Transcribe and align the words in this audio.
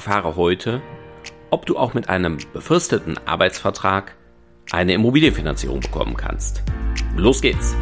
Erfahre 0.00 0.34
heute, 0.34 0.80
ob 1.50 1.66
du 1.66 1.76
auch 1.76 1.92
mit 1.92 2.08
einem 2.08 2.38
befristeten 2.54 3.18
Arbeitsvertrag 3.26 4.16
eine 4.70 4.94
Immobilienfinanzierung 4.94 5.80
bekommen 5.80 6.16
kannst. 6.16 6.62
Los 7.16 7.42
geht's! 7.42 7.76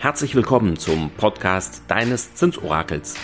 Herzlich 0.00 0.34
willkommen 0.34 0.76
zum 0.76 1.10
Podcast 1.10 1.82
deines 1.86 2.34
Zinsorakels. 2.34 3.14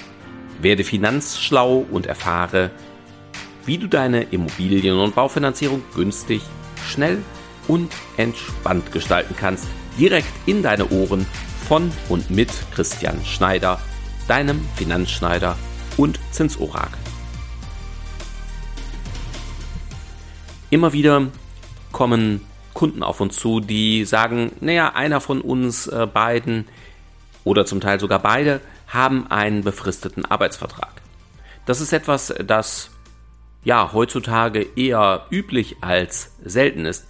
Werde 0.63 0.85
finanzschlau 0.85 1.85
und 1.91 2.07
erfahre, 2.07 2.71
wie 3.67 3.79
du 3.79 3.89
deine 3.89 4.23
Immobilien- 4.23 5.01
und 5.01 5.17
Baufinanzierung 5.17 5.83
günstig, 5.97 6.43
schnell 6.87 7.25
und 7.67 7.93
entspannt 8.17 8.93
gestalten 8.93 9.35
kannst, 9.37 9.67
direkt 9.99 10.33
in 10.47 10.63
deine 10.63 10.89
Ohren 10.91 11.27
von 11.69 11.91
und 12.09 12.31
mit 12.31 12.51
Christian 12.73 13.25
Schneider, 13.25 13.81
deinem 14.27 14.67
Finanzschneider 14.77 15.57
und 15.97 16.19
Zinsorakel. 16.31 16.99
Immer 20.71 20.93
wieder 20.93 21.29
kommen 21.93 22.43
Kunden 22.75 23.03
auf 23.03 23.21
uns 23.21 23.37
zu, 23.37 23.61
die 23.61 24.05
sagen, 24.05 24.53
naja, 24.61 24.95
einer 24.95 25.21
von 25.21 25.41
uns 25.41 25.87
äh, 25.89 26.07
beiden 26.07 26.67
oder 27.45 27.67
zum 27.67 27.81
Teil 27.81 27.99
sogar 27.99 28.21
beide 28.21 28.61
haben 28.87 29.27
einen 29.31 29.65
befristeten 29.65 30.25
Arbeitsvertrag. 30.25 31.03
Das 31.67 31.81
ist 31.81 31.93
etwas, 31.93 32.33
das 32.47 32.91
ja 33.65 33.93
heutzutage 33.93 34.67
eher 34.77 35.27
üblich 35.31 35.77
als 35.81 36.33
selten 36.45 36.85
ist. 36.85 37.07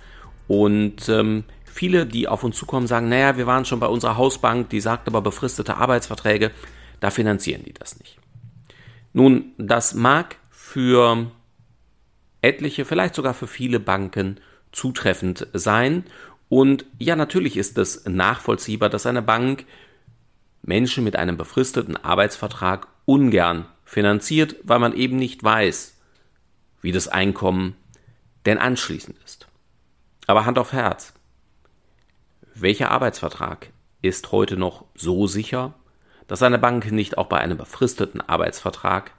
Und 0.46 1.08
ähm, 1.08 1.44
viele, 1.72 2.06
die 2.06 2.28
auf 2.28 2.44
uns 2.44 2.56
zukommen, 2.56 2.86
sagen, 2.86 3.08
naja, 3.08 3.36
wir 3.36 3.46
waren 3.46 3.64
schon 3.64 3.80
bei 3.80 3.86
unserer 3.86 4.16
Hausbank, 4.16 4.70
die 4.70 4.80
sagt 4.80 5.06
aber 5.08 5.20
befristete 5.20 5.76
Arbeitsverträge, 5.76 6.50
da 7.00 7.10
finanzieren 7.10 7.62
die 7.64 7.72
das 7.72 7.98
nicht. 7.98 8.18
Nun, 9.12 9.52
das 9.58 9.94
mag 9.94 10.36
für 10.50 11.30
etliche, 12.42 12.84
vielleicht 12.84 13.14
sogar 13.14 13.34
für 13.34 13.46
viele 13.46 13.80
Banken 13.80 14.40
zutreffend 14.72 15.46
sein. 15.52 16.04
Und 16.48 16.84
ja, 16.98 17.16
natürlich 17.16 17.56
ist 17.56 17.78
es 17.78 18.04
nachvollziehbar, 18.06 18.88
dass 18.90 19.06
eine 19.06 19.22
Bank 19.22 19.64
Menschen 20.62 21.04
mit 21.04 21.16
einem 21.16 21.36
befristeten 21.36 21.96
Arbeitsvertrag 21.96 22.88
ungern 23.04 23.66
finanziert, 23.84 24.56
weil 24.62 24.78
man 24.78 24.94
eben 24.94 25.16
nicht 25.16 25.42
weiß, 25.42 25.96
wie 26.82 26.92
das 26.92 27.08
Einkommen 27.08 27.74
denn 28.46 28.58
anschließend 28.58 29.16
ist. 29.24 29.48
Aber 30.26 30.44
Hand 30.44 30.58
auf 30.58 30.72
Herz. 30.72 31.14
Welcher 32.60 32.90
Arbeitsvertrag 32.90 33.70
ist 34.02 34.32
heute 34.32 34.56
noch 34.56 34.84
so 34.94 35.26
sicher, 35.26 35.74
dass 36.26 36.42
eine 36.42 36.58
Bank 36.58 36.90
nicht 36.90 37.16
auch 37.16 37.26
bei 37.26 37.38
einem 37.38 37.56
befristeten 37.56 38.20
Arbeitsvertrag 38.20 39.12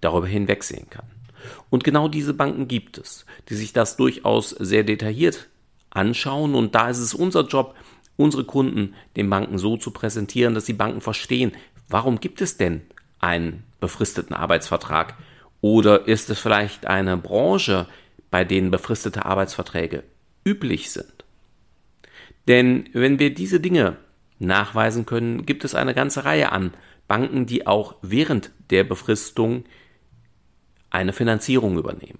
darüber 0.00 0.26
hinwegsehen 0.26 0.88
kann? 0.88 1.04
Und 1.70 1.84
genau 1.84 2.08
diese 2.08 2.32
Banken 2.32 2.68
gibt 2.68 2.96
es, 2.98 3.26
die 3.48 3.56
sich 3.56 3.72
das 3.72 3.96
durchaus 3.96 4.50
sehr 4.50 4.84
detailliert 4.84 5.48
anschauen. 5.90 6.54
Und 6.54 6.74
da 6.74 6.88
ist 6.88 7.00
es 7.00 7.12
unser 7.12 7.46
Job, 7.46 7.74
unsere 8.16 8.44
Kunden 8.44 8.94
den 9.16 9.28
Banken 9.28 9.58
so 9.58 9.76
zu 9.76 9.90
präsentieren, 9.90 10.54
dass 10.54 10.64
die 10.64 10.72
Banken 10.72 11.00
verstehen, 11.00 11.52
warum 11.88 12.20
gibt 12.20 12.40
es 12.40 12.56
denn 12.56 12.82
einen 13.18 13.64
befristeten 13.80 14.34
Arbeitsvertrag? 14.34 15.14
Oder 15.60 16.08
ist 16.08 16.30
es 16.30 16.38
vielleicht 16.38 16.86
eine 16.86 17.18
Branche, 17.18 17.86
bei 18.30 18.44
denen 18.44 18.70
befristete 18.70 19.26
Arbeitsverträge 19.26 20.04
üblich 20.44 20.90
sind. 20.90 21.21
Denn 22.48 22.88
wenn 22.92 23.18
wir 23.18 23.34
diese 23.34 23.60
Dinge 23.60 23.96
nachweisen 24.38 25.06
können, 25.06 25.46
gibt 25.46 25.64
es 25.64 25.74
eine 25.74 25.94
ganze 25.94 26.24
Reihe 26.24 26.52
an 26.52 26.72
Banken, 27.08 27.46
die 27.46 27.66
auch 27.66 27.96
während 28.02 28.50
der 28.70 28.84
Befristung 28.84 29.64
eine 30.90 31.12
Finanzierung 31.12 31.78
übernehmen. 31.78 32.18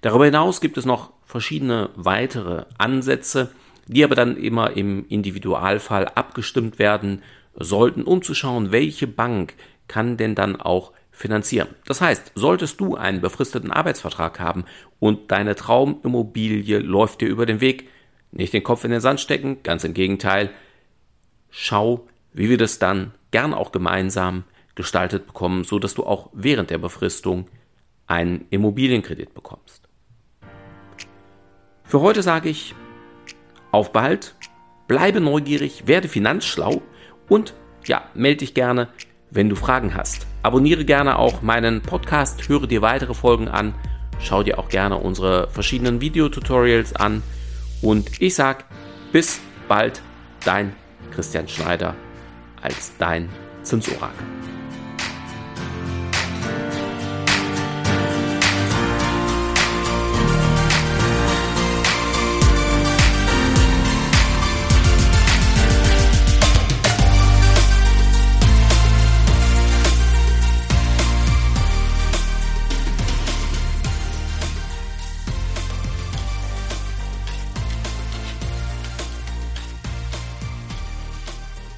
Darüber 0.00 0.26
hinaus 0.26 0.60
gibt 0.60 0.76
es 0.76 0.84
noch 0.84 1.12
verschiedene 1.24 1.90
weitere 1.94 2.66
Ansätze, 2.78 3.50
die 3.86 4.04
aber 4.04 4.14
dann 4.14 4.36
immer 4.36 4.76
im 4.76 5.06
Individualfall 5.08 6.06
abgestimmt 6.08 6.78
werden 6.78 7.22
sollten, 7.54 8.02
um 8.02 8.22
zu 8.22 8.34
schauen, 8.34 8.72
welche 8.72 9.06
Bank 9.06 9.54
kann 9.88 10.16
denn 10.16 10.34
dann 10.34 10.56
auch 10.56 10.92
finanzieren. 11.10 11.68
Das 11.86 12.00
heißt, 12.00 12.32
solltest 12.34 12.80
du 12.80 12.96
einen 12.96 13.20
befristeten 13.20 13.70
Arbeitsvertrag 13.70 14.40
haben 14.40 14.64
und 14.98 15.30
deine 15.30 15.54
Traumimmobilie 15.54 16.78
läuft 16.78 17.20
dir 17.20 17.28
über 17.28 17.46
den 17.46 17.60
Weg, 17.60 17.88
nicht 18.34 18.52
den 18.52 18.64
Kopf 18.64 18.84
in 18.84 18.90
den 18.90 19.00
Sand 19.00 19.20
stecken, 19.20 19.62
ganz 19.62 19.84
im 19.84 19.94
Gegenteil, 19.94 20.50
schau, 21.50 22.06
wie 22.32 22.50
wir 22.50 22.58
das 22.58 22.78
dann 22.78 23.12
gern 23.30 23.54
auch 23.54 23.72
gemeinsam 23.72 24.44
gestaltet 24.74 25.26
bekommen, 25.26 25.64
so 25.64 25.78
dass 25.78 25.94
du 25.94 26.04
auch 26.04 26.30
während 26.32 26.70
der 26.70 26.78
Befristung 26.78 27.46
einen 28.06 28.46
Immobilienkredit 28.50 29.34
bekommst. 29.34 29.88
Für 31.84 32.00
heute 32.00 32.22
sage 32.22 32.48
ich, 32.48 32.74
auf 33.70 33.92
bald, 33.92 34.34
bleibe 34.88 35.20
neugierig, 35.20 35.86
werde 35.86 36.08
finanzschlau 36.08 36.82
und 37.28 37.54
ja, 37.86 38.02
melde 38.14 38.38
dich 38.38 38.54
gerne, 38.54 38.88
wenn 39.30 39.48
du 39.48 39.56
Fragen 39.56 39.94
hast. 39.94 40.26
Abonniere 40.42 40.84
gerne 40.84 41.18
auch 41.18 41.42
meinen 41.42 41.82
Podcast, 41.82 42.48
höre 42.48 42.66
dir 42.66 42.82
weitere 42.82 43.14
Folgen 43.14 43.48
an, 43.48 43.74
schau 44.18 44.42
dir 44.42 44.58
auch 44.58 44.68
gerne 44.68 44.96
unsere 44.96 45.48
verschiedenen 45.50 46.00
Videotutorials 46.00 46.94
an 46.94 47.22
und 47.84 48.20
ich 48.20 48.34
sag 48.34 48.64
bis 49.12 49.40
bald, 49.68 50.00
dein 50.44 50.74
Christian 51.12 51.46
Schneider 51.46 51.94
als 52.62 52.92
dein 52.98 53.28
Zinsorakel. 53.62 54.33